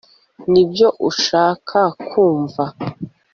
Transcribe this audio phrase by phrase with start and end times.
[0.51, 2.63] nibyo ushaka kumva